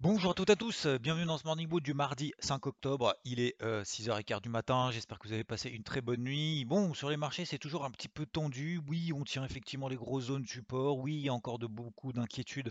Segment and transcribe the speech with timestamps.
[0.00, 2.68] Bonjour à toutes et à tous, euh, bienvenue dans ce Morning Boot du mardi 5
[2.68, 3.16] octobre.
[3.24, 6.64] Il est euh, 6h15 du matin, j'espère que vous avez passé une très bonne nuit.
[6.64, 8.80] Bon, sur les marchés, c'est toujours un petit peu tendu.
[8.86, 10.98] Oui, on tient effectivement les grosses zones support.
[10.98, 12.70] Oui, il y a encore de beaucoup d'inquiétudes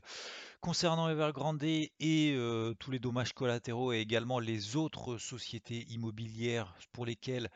[0.62, 1.92] concernant Evergrande et
[2.34, 7.50] euh, tous les dommages collatéraux et également les autres sociétés immobilières pour lesquelles,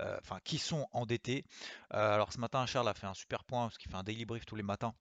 [0.00, 1.44] euh, enfin, qui sont endettées.
[1.92, 4.24] Euh, alors ce matin, Charles a fait un super point parce qu'il fait un daily
[4.24, 4.94] brief tous les matins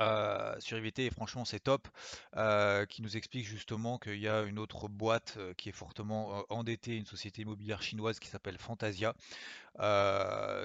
[0.00, 1.88] euh, sur IVT et franchement c'est top,
[2.36, 6.44] euh, qui nous explique justement qu'il y a une autre boîte euh, qui est fortement
[6.50, 9.14] endettée, une société immobilière chinoise qui s'appelle Fantasia,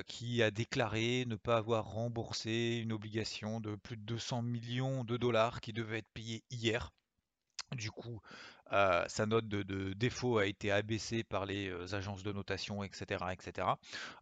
[0.08, 5.18] qui a déclaré ne pas avoir remboursé une obligation de plus de 200 millions de
[5.18, 6.92] dollars qui devait être payée hier.
[7.76, 8.22] Du coup,
[8.72, 13.68] sa note de, de défaut a été abaissée par les agences de notation, etc., etc.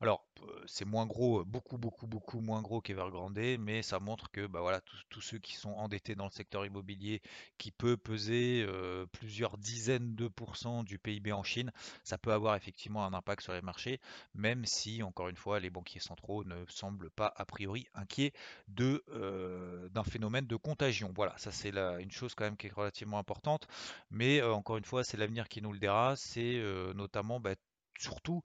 [0.01, 0.25] Alors,
[0.65, 4.81] c'est moins gros, beaucoup, beaucoup, beaucoup moins gros qu'Evergrande, mais ça montre que bah, voilà,
[5.09, 7.21] tous, ceux qui sont endettés dans le secteur immobilier,
[7.57, 11.71] qui peut peser euh, plusieurs dizaines de pourcents du PIB en Chine,
[12.03, 13.99] ça peut avoir effectivement un impact sur les marchés,
[14.33, 18.33] même si, encore une fois, les banquiers centraux ne semblent pas a priori inquiets
[18.67, 21.11] de, euh, d'un phénomène de contagion.
[21.15, 23.67] Voilà, ça c'est une chose quand même qui est relativement importante.
[24.09, 26.15] Mais euh, encore une fois, c'est l'avenir qui nous le dira.
[26.15, 27.55] C'est euh, notamment bah,
[28.01, 28.41] surtout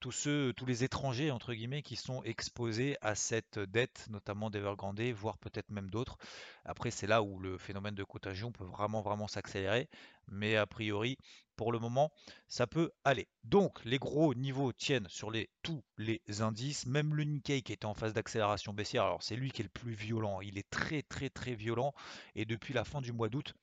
[0.00, 5.00] tous ceux, tous les étrangers entre guillemets qui sont exposés à cette dette, notamment d'Evergrande,
[5.00, 6.18] voire peut-être même d'autres.
[6.64, 9.88] Après, c'est là où le phénomène de contagion peut vraiment s'accélérer.
[10.28, 11.18] Mais a priori,
[11.54, 12.10] pour le moment,
[12.48, 13.28] ça peut aller.
[13.44, 17.94] Donc, les gros niveaux tiennent sur tous les indices, même le Nikkei qui était en
[17.94, 19.04] phase d'accélération baissière.
[19.04, 20.40] Alors, c'est lui qui est le plus violent.
[20.40, 21.94] Il est très très très violent.
[22.34, 23.54] Et depuis la fin du mois d'août,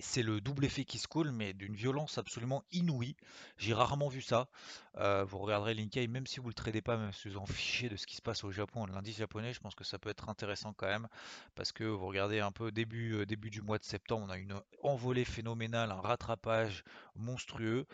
[0.00, 3.16] c'est le double effet qui se coule, mais d'une violence absolument inouïe.
[3.56, 4.48] J'ai rarement vu ça.
[4.96, 7.46] Euh, vous regarderez Nikkei, même si vous ne le tradez pas, même si vous en
[7.46, 10.10] fichez de ce qui se passe au Japon, l'indice japonais, je pense que ça peut
[10.10, 11.08] être intéressant quand même,
[11.54, 14.38] parce que vous regardez un peu début, euh, début du mois de septembre, on a
[14.38, 16.84] une envolée phénoménale, un rattrapage
[17.16, 17.86] monstrueux.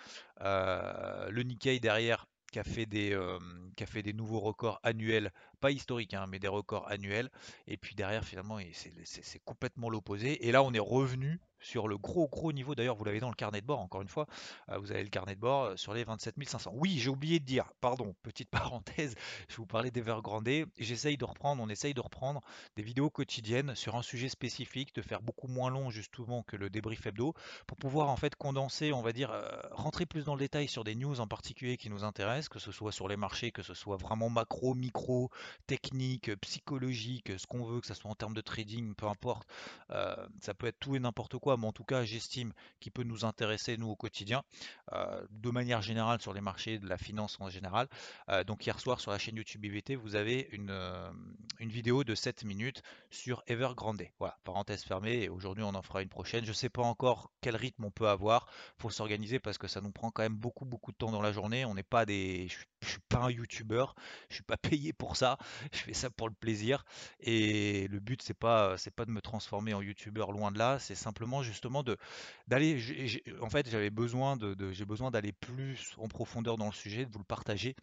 [0.42, 6.38] Euh, le Nikkei derrière qui a fait des, nouveaux records annuels, pas historiques, hein, mais
[6.38, 7.28] des records annuels.
[7.66, 10.46] Et puis derrière, finalement, c'est complètement l'opposé.
[10.46, 12.74] Et là, on est revenu sur le gros gros niveau.
[12.74, 14.26] D'ailleurs, vous l'avez dans le carnet de bord, encore une fois.
[14.70, 16.72] euh, vous avez le carnet de bord euh, sur les 27 500.
[16.74, 19.14] Oui, j'ai oublié de dire, pardon, petite parenthèse,
[19.48, 20.48] je vous parlais d'Evergrande.
[20.78, 22.40] J'essaye de reprendre, on essaye de reprendre
[22.76, 26.68] des vidéos quotidiennes sur un sujet spécifique, de faire beaucoup moins long justement que le
[26.70, 27.34] débrief hebdo,
[27.66, 30.84] pour pouvoir en fait condenser, on va dire, euh, rentrer plus dans le détail sur
[30.84, 33.74] des news en particulier qui nous intéressent, que ce soit sur les marchés, que ce
[33.74, 35.30] soit vraiment macro, micro,
[35.66, 39.48] technique, psychologique, ce qu'on veut, que ce soit en termes de trading, peu importe.
[40.40, 43.76] Ça peut être tout et n'importe quoi, en tout cas, j'estime qu'il peut nous intéresser,
[43.76, 44.42] nous, au quotidien,
[44.92, 47.88] euh, de manière générale sur les marchés, de la finance en général.
[48.30, 51.10] Euh, donc hier soir, sur la chaîne YouTube IVT, vous avez une, euh,
[51.60, 54.02] une vidéo de 7 minutes sur Evergrande.
[54.18, 56.44] Voilà, parenthèse fermée, et aujourd'hui on en fera une prochaine.
[56.44, 58.46] Je ne sais pas encore quel rythme on peut avoir,
[58.78, 61.32] faut s'organiser parce que ça nous prend quand même beaucoup beaucoup de temps dans la
[61.32, 61.64] journée.
[61.64, 63.86] On n'est pas des, je, suis- suis pas un YouTuber,
[64.28, 65.38] je suis pas payé pour ça,
[65.72, 66.84] je fais ça pour le plaisir.
[67.20, 70.78] Et le but c'est pas c'est pas de me transformer en YouTuber loin de là,
[70.78, 71.96] c'est simplement justement de
[72.48, 72.78] d'aller.
[73.40, 77.12] En fait, j'avais besoin de, j'ai besoin d'aller plus en profondeur dans le sujet, de
[77.12, 77.76] vous le partager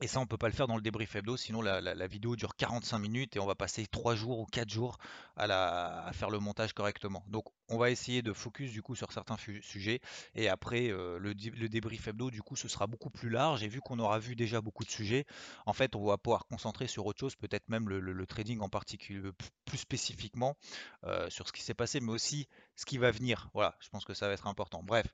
[0.00, 2.54] et ça, on peut pas le faire dans le débrief hebdo, sinon la vidéo dure
[2.54, 4.98] 45 minutes et on va passer 3 jours ou 4 jours
[5.36, 7.24] à, la, à faire le montage correctement.
[7.26, 10.00] Donc, on va essayer de focus du coup sur certains sujets
[10.34, 13.62] et après euh, le, le débrief hebdo, du coup, ce sera beaucoup plus large.
[13.62, 15.26] Et vu qu'on aura vu déjà beaucoup de sujets,
[15.66, 19.20] en fait, on va pouvoir concentrer sur autre chose, peut-être même le, trading en particulier,
[19.20, 20.56] p- plus spécifiquement
[21.04, 23.48] euh, sur ce qui s'est passé, mais aussi ce qui va venir.
[23.54, 24.82] Voilà, je pense que ça va être important.
[24.82, 25.06] Bref,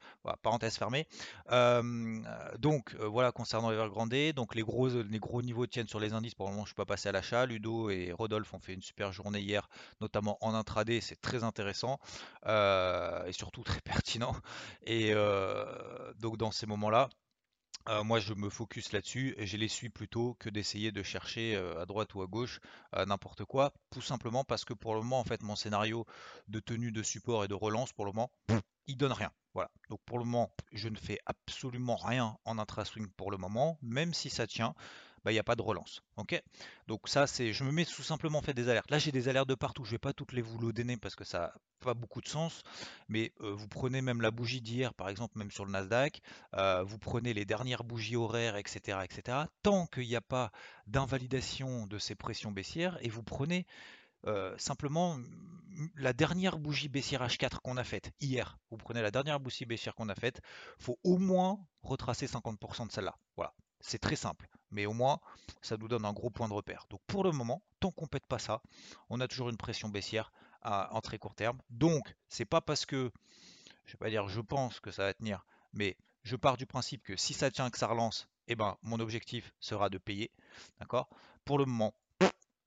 [0.43, 1.07] parenthèse fermée.
[1.51, 2.21] Euh,
[2.59, 6.35] donc euh, voilà concernant Evergrande, donc les gros, les gros niveaux tiennent sur les indices.
[6.35, 7.47] Pour le moment, je suis pas passé à l'achat.
[7.47, 9.69] Ludo et Rodolphe ont fait une super journée hier,
[10.01, 11.01] notamment en intraday.
[11.01, 11.99] C'est très intéressant
[12.44, 14.35] euh, et surtout très pertinent.
[14.83, 17.09] Et euh, donc dans ces moments-là.
[17.91, 21.55] Euh, moi, je me focus là-dessus et je les suis plutôt que d'essayer de chercher
[21.55, 22.61] euh, à droite ou à gauche
[22.97, 26.07] euh, n'importe quoi, tout simplement parce que pour le moment, en fait, mon scénario
[26.49, 28.31] de tenue de support et de relance, pour le moment,
[28.87, 29.31] il donne rien.
[29.53, 29.71] Voilà.
[29.91, 34.15] Donc pour le moment, je ne fais absolument rien en intra-swing pour le moment, même
[34.15, 34.75] si ça tient.
[35.25, 36.03] Bah, il n'y a pas de relance.
[36.17, 36.41] ok?
[36.87, 38.91] Donc ça, c'est, je me mets tout simplement fait des alertes.
[38.91, 39.85] Là, j'ai des alertes de partout.
[39.85, 42.63] Je vais pas toutes les vous donner parce que ça n'a pas beaucoup de sens.
[43.09, 46.21] Mais euh, vous prenez même la bougie d'hier, par exemple, même sur le Nasdaq.
[46.57, 49.39] euh, vous prenez les dernières bougies horaires, etc., etc.
[49.63, 50.51] Tant qu'il n'y a pas
[50.87, 53.67] d'invalidation de ces pressions baissières, et vous prenez
[54.27, 55.19] euh, simplement
[55.97, 59.95] la dernière bougie baissière H4 qu'on a faite hier, vous prenez la dernière bougie baissière
[59.95, 60.41] qu'on a faite,
[60.79, 63.17] faut au moins retracer 50% de celle-là.
[63.37, 65.21] Voilà, c'est très simple, mais au moins
[65.63, 66.87] ça nous donne un gros point de repère.
[66.91, 68.61] Donc pour le moment, tant qu'on pète pas ça,
[69.09, 70.33] on a toujours une pression baissière
[70.63, 71.59] en très court terme.
[71.71, 73.11] Donc c'est pas parce que,
[73.87, 77.03] je vais pas dire je pense que ça va tenir, mais je pars du principe
[77.03, 80.31] que si ça tient que ça relance, eh ben mon objectif sera de payer,
[80.81, 81.09] d'accord?
[81.45, 81.95] Pour le moment,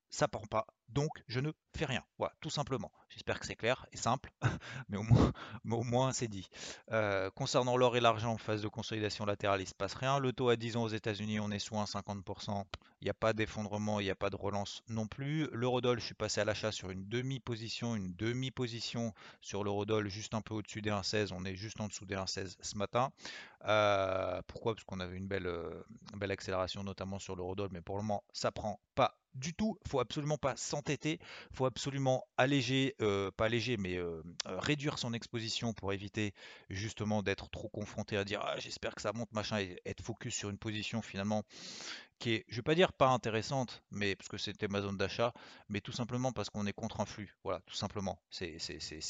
[0.10, 2.04] ça prend pas, donc je ne fais rien.
[2.18, 2.92] Voilà, tout simplement.
[3.10, 4.32] J'espère que c'est clair et simple,
[4.90, 6.50] mais au moins, c'est dit.
[6.92, 10.20] Euh, concernant l'or et l'argent en phase de consolidation latérale, il ne se passe rien.
[10.20, 12.66] Le taux à 10 ans aux États-Unis, on est sous 1,50%.
[13.02, 15.48] Il n'y a pas d'effondrement, il n'y a pas de relance non plus.
[15.52, 20.42] L'eurodoll, je suis passé à l'achat sur une demi-position, une demi-position sur l'eurodoll, juste un
[20.42, 21.32] peu au-dessus des 1,16.
[21.34, 23.12] On est juste en dessous des 1,16 ce matin.
[23.66, 24.74] Euh, pourquoi?
[24.76, 25.84] Parce qu'on avait une belle, euh,
[26.16, 29.78] belle accélération, notamment sur l'eurodoll, mais pour le moment, ça prend pas du tout.
[29.88, 31.20] Faut absolument pas s'entêter.
[31.54, 36.34] Faut absolument alléger, euh, pas alléger, mais euh, euh, réduire son exposition pour éviter
[36.70, 40.36] justement d'être trop confronté à dire ah, j'espère que ça monte machin et être focus
[40.36, 41.44] sur une position finalement
[42.20, 45.34] qui est, je vais pas dire pas intéressante, mais parce que c'était ma zone d'achat,
[45.70, 47.38] mais tout simplement parce qu'on est contre un flux.
[47.44, 48.20] Voilà, tout simplement.
[48.30, 48.60] C'est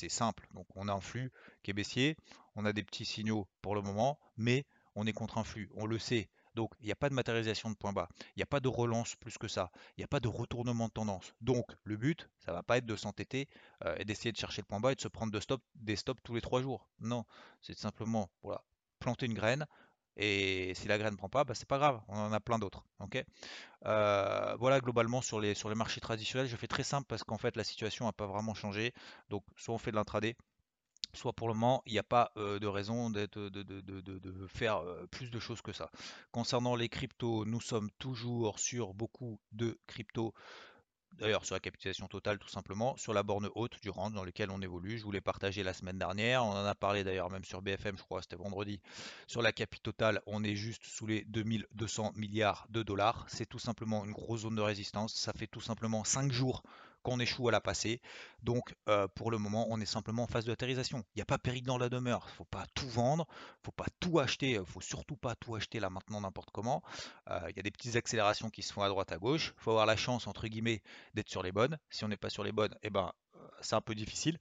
[0.09, 0.47] simple.
[0.53, 1.31] Donc on a un flux
[1.63, 2.17] qui est baissier,
[2.55, 4.65] on a des petits signaux pour le moment, mais
[4.95, 5.69] on est contre un flux.
[5.75, 6.29] On le sait.
[6.57, 8.67] Donc, il n'y a pas de matérialisation de point bas, il n'y a pas de
[8.67, 11.35] relance plus que ça, il n'y a pas de retournement de tendance.
[11.39, 13.47] Donc, le but, ça va pas être de s'entêter
[13.85, 15.31] euh, et d'essayer de chercher le point bas et de se prendre
[15.75, 16.89] des stops tous les trois jours.
[16.99, 17.25] Non,
[17.61, 18.63] c'est simplement voilà,
[18.97, 19.67] planter une graine.
[20.19, 22.57] Et si la graine ne prend pas, bah, c'est pas grave, on en a plein
[22.57, 22.83] d'autres.
[23.85, 27.37] Euh, voilà globalement sur les, sur les marchés traditionnels, je fais très simple parce qu'en
[27.37, 28.93] fait la situation n'a pas vraiment changé.
[29.29, 30.35] Donc soit on fait de l'intraday,
[31.17, 35.05] soit pour le moment, il n'y a pas euh, de raison de- de faire euh,
[35.07, 35.89] plus de choses que ça.
[36.31, 40.33] Concernant les cryptos, nous sommes toujours sur beaucoup de cryptos,
[41.13, 44.51] d'ailleurs sur la capitalisation totale tout simplement, sur la borne haute du range dans lequel
[44.51, 44.97] on évolue.
[44.99, 47.97] Je vous l'ai partagé la semaine dernière, on en a parlé d'ailleurs même sur BFM,
[47.97, 48.79] je crois, c'était vendredi.
[49.27, 53.25] Sur la capi totale, on est juste sous les 2200 milliards de dollars.
[53.27, 55.15] C'est tout simplement une grosse zone de résistance.
[55.15, 56.61] Ça fait tout simplement 5 jours
[57.07, 58.01] qu'on échoue à la passer.
[58.43, 61.05] Donc euh, pour le moment, on est simplement en phase d'atterrissation.
[61.15, 62.23] Il n'y a pas péril dans la demeure.
[62.27, 64.81] Il ne faut pas tout vendre, il ne faut pas tout acheter, il ne faut
[64.81, 66.83] surtout pas tout acheter là maintenant n'importe comment.
[67.29, 69.53] Euh, il y a des petites accélérations qui se font à droite à gauche.
[69.57, 70.81] Il faut avoir la chance, entre guillemets,
[71.13, 71.77] d'être sur les bonnes.
[71.89, 74.37] Si on n'est pas sur les bonnes, eh ben, euh, c'est un peu difficile.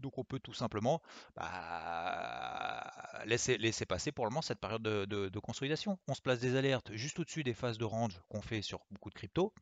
[0.00, 1.00] Donc on peut tout simplement
[1.36, 2.90] bah,
[3.24, 5.98] laisser, laisser passer pour le moment cette période de, de- de consolidation.
[6.08, 9.08] On se place des alertes juste au-dessus des phases de range qu'on fait sur beaucoup
[9.08, 9.54] de cryptos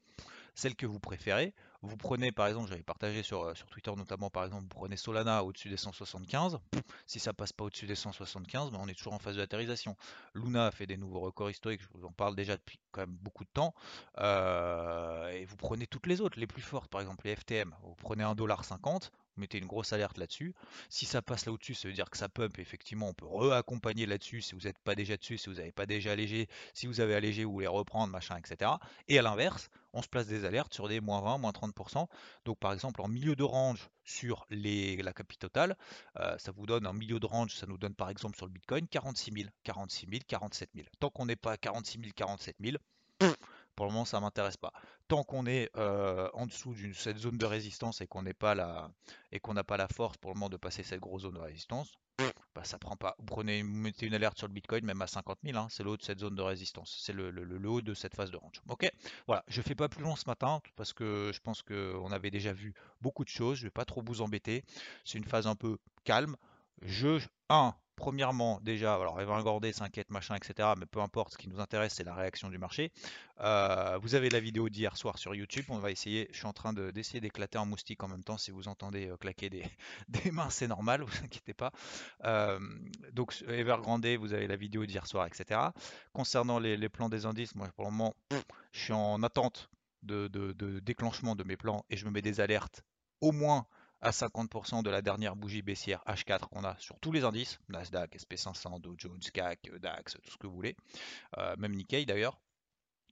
[0.54, 1.54] celle que vous préférez.
[1.82, 5.43] Vous prenez par exemple, j'avais partagé sur, euh, Twitter notamment, par exemple, vous prenez Solana
[5.43, 6.58] au-dessus des 175.
[7.06, 9.96] Si ça passe pas au-dessus des 175, ben on est toujours en phase d'atterrissation.
[10.34, 13.16] Luna a fait des nouveaux records historiques, je vous en parle déjà depuis quand même
[13.16, 13.75] beaucoup de temps.
[14.19, 17.75] Euh, et vous prenez toutes les autres, les plus fortes, par exemple les FTM.
[17.82, 20.55] Vous prenez 1,50$, vous mettez une grosse alerte là-dessus.
[20.88, 22.58] Si ça passe là au-dessus, ça veut dire que ça pump.
[22.58, 25.87] Effectivement, on peut re-accompagner là-dessus si vous n'êtes pas déjà dessus, si vous n'avez pas
[25.87, 28.73] déjà allégé, si vous avez allégé, vous voulez reprendre, machin, etc.
[29.08, 32.06] Et à l'inverse, on se place des alertes sur des moins 20, moins 30%.
[32.44, 35.76] Donc par exemple en milieu de range sur les, la capi totale,
[36.18, 38.52] euh, ça vous donne un milieu de range, ça nous donne par exemple sur le
[38.52, 40.87] Bitcoin 46 000, 46 000, 47 000.
[40.99, 42.76] Tant qu'on n'est pas à 46 000, 47 000,
[43.76, 44.73] pour le moment ça m'intéresse pas.
[45.09, 48.55] Tant qu'on est euh, en dessous de cette zone de résistance et qu'on n'est pas
[48.55, 48.91] la
[49.31, 51.41] et qu'on n'a pas la force pour le moment de passer cette grosse zone de
[51.41, 51.93] résistance,
[52.55, 53.14] bah, ça prend pas.
[53.19, 55.83] Vous prenez, vous mettez une alerte sur le Bitcoin, même à 50 000, hein, c'est
[55.83, 58.31] le haut de cette zone de résistance, c'est le, le- le haut de cette phase
[58.31, 58.61] de range.
[58.69, 58.88] Ok,
[59.26, 62.52] voilà, je fais pas plus long ce matin parce que je pense qu'on avait déjà
[62.52, 63.59] vu beaucoup de choses.
[63.59, 64.64] Je vais pas trop vous embêter.
[65.05, 66.37] C'est une phase un peu calme.
[66.83, 70.71] Je, un, premièrement, déjà, alors Evan Gordé s'inquiète, machin, etc.
[70.76, 72.90] Mais peu importe, ce qui nous intéresse, c'est la réaction du marché.
[73.38, 75.64] Euh, vous avez la vidéo d'hier soir sur YouTube.
[75.68, 78.38] On va essayer, je suis en train de- d'essayer d'éclater un moustique en même temps.
[78.38, 79.62] Si vous entendez euh, claquer des,
[80.32, 81.71] mains, c'est normal, vous inquiétez pas.
[82.25, 82.59] Euh,
[83.12, 85.61] donc Evergrande, vous avez la vidéo d'hier soir, etc.
[86.12, 88.16] Concernant les, plans des indices, moi pour le moment,
[88.73, 89.71] je suis en attente
[90.02, 92.82] de déclenchement de mes plans et je me mets des alertes
[93.21, 93.68] au moins
[94.02, 98.16] à 50% de la dernière bougie baissière H4 qu'on a sur tous les indices, Nasdaq,
[98.16, 100.76] SP500, Dow Jones, CAC, DAX, tout ce que vous voulez,
[101.38, 102.38] euh, même Nikkei d'ailleurs.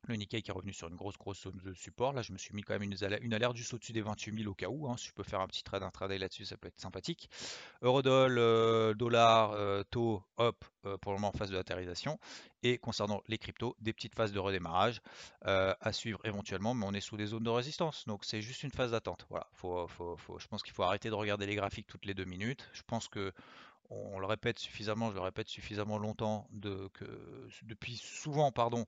[0.09, 2.13] Le Nikkei qui est revenu sur une grosse grosse zone de support.
[2.13, 4.55] Là, je me suis mis quand même une, alerte juste au-dessus des 28 000 au
[4.55, 4.89] cas où.
[4.89, 4.97] Hein.
[4.97, 7.29] Si je peux faire un petit trade intraday là-dessus, ça peut être sympathique.
[7.83, 12.19] Eurodoll, euh, dollar, euh, taux, hop, euh, pour le moment en phase de latéralisation.
[12.63, 15.01] Et concernant les cryptos, des petites phases de redémarrage
[15.43, 18.05] à suivre éventuellement, mais on est sous des zones de résistance.
[18.07, 19.27] Donc c'est juste une phase d'attente.
[19.31, 22.15] Voilà, faut, faut, faut, je pense qu'il faut arrêter de regarder les graphiques toutes les
[22.15, 22.69] deux minutes.
[22.73, 23.33] Je pense que
[23.91, 28.87] on le répète suffisamment, je le répète suffisamment longtemps, depuis souvent, pardon,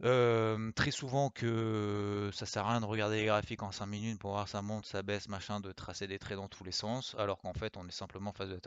[0.00, 4.30] très souvent que ça sert à rien de regarder les graphiques en 5 minutes pour
[4.30, 7.38] voir ça monte, ça baisse, machin, de tracer des traits dans tous les sens, alors
[7.40, 8.60] qu'en fait on est simplement en phase de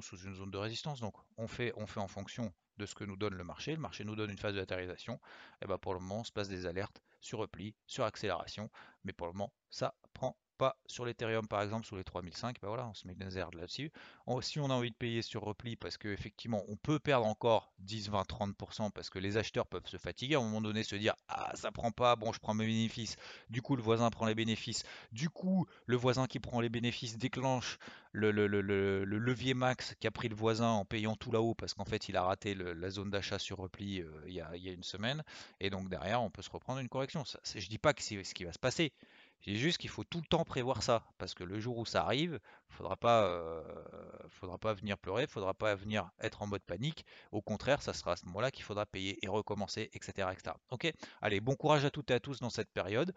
[0.00, 1.00] sous une zone de résistance.
[1.00, 3.72] Donc on fait, on fait en fonction de ce que nous donne le marché.
[3.72, 4.60] Le marché nous donne une phase de.
[4.60, 8.70] Et ben pour le moment on se passe des alertes sur repli, sur accélération,
[9.04, 12.68] mais pour le moment ça prend pas sur l'Ethereum par exemple sous les 3005, ben
[12.68, 13.92] voilà, on se met des airs là-dessus.
[14.40, 18.10] Si on a envie de payer sur repli parce qu'effectivement on peut perdre encore 10,
[18.10, 21.14] 20, 30% parce que les acheteurs peuvent se fatiguer à un moment donné, se dire
[21.28, 23.16] ah ça prend pas, bon je prends mes bénéfices,
[23.50, 24.82] du coup le voisin prend les bénéfices,
[25.12, 27.78] du coup le voisin qui prend les bénéfices déclenche
[28.16, 32.08] le, levier max qui a pris le voisin en payant tout là-haut parce qu'en fait
[32.08, 34.72] il a raté la zone d'achat sur repli euh, il, y a, il, y a,
[34.72, 35.22] une semaine
[35.60, 37.24] et donc derrière on peut se reprendre une correction.
[37.24, 38.92] Ça, je dis pas que c'est ce qui va se passer,
[39.44, 42.02] c'est juste qu'il faut tout le temps prévoir ça, parce que le jour où ça
[42.04, 43.62] arrive, faudra pas,
[44.28, 47.04] faudra pas venir pleurer, faudra pas venir être en mode panique.
[47.32, 50.56] Au contraire, ça sera à ce moment-là qu'il faudra payer et recommencer, etc., etc.
[50.70, 50.92] Ok,
[51.22, 53.12] allez, bon courage à toutes et à tous dans cette période.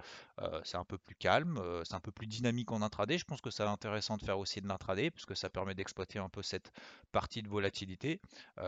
[0.63, 3.17] C'est un peu plus calme, c'est un peu plus dynamique en intraday.
[3.17, 6.29] Je pense que c'est intéressant de faire aussi de l'intraday, puisque ça permet d'exploiter un
[6.29, 6.71] peu cette
[7.11, 8.21] partie de volatilité.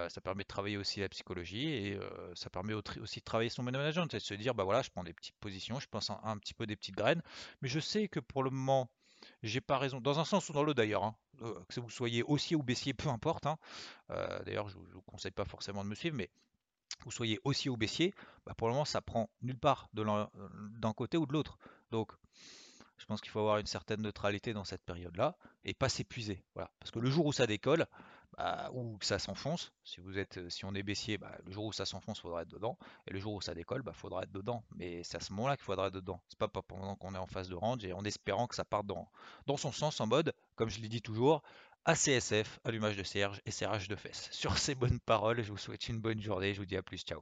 [0.09, 1.99] ça permet de travailler aussi la psychologie et
[2.35, 5.03] ça permet aussi de travailler son management, c'est de se dire, bah voilà, je prends
[5.03, 7.21] des petites positions, je pense un petit peu des petites graines,
[7.61, 8.89] mais je sais que pour le moment
[9.43, 11.15] j'ai pas raison, dans un sens ou dans l'autre d'ailleurs, hein.
[11.41, 13.45] euh, que vous soyez haussier ou baissier, peu importe.
[13.45, 13.57] Hein.
[14.11, 16.29] Euh, d'ailleurs, je ne vous conseille pas forcément de me suivre, mais
[17.03, 18.13] vous soyez haussier ou baissier,
[18.45, 21.57] bah, pour le moment, ça prend nulle part d'un côté ou de l'autre.
[21.89, 22.11] Donc,
[22.97, 26.43] je pense qu'il faut avoir une certaine neutralité dans cette période-là et pas s'épuiser.
[26.53, 26.69] Voilà.
[26.79, 27.87] Parce que le jour où ça décolle,
[28.37, 31.85] bah, ou que ça s'enfonce, euh, si on est baissier, bah, le jour où ça
[31.85, 34.31] s'enfonce, il faudra être dedans, et le jour où ça décolle, il bah, faudra être
[34.31, 34.63] dedans.
[34.75, 36.21] Mais c'est à ce moment-là qu'il faudra être dedans.
[36.29, 38.85] C'est pas pendant qu'on est en phase de range et en espérant que ça parte
[38.85, 39.07] dans,
[39.57, 41.41] son sens en mode, comme je l'ai dit toujours,
[41.85, 44.29] ACSF, allumage de Serge et serrage de fesses.
[44.31, 46.99] Sur ces bonnes paroles, je vous souhaite une bonne journée, je vous dis à plus,
[46.99, 47.21] ciao.